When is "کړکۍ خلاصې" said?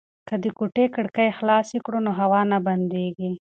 0.95-1.77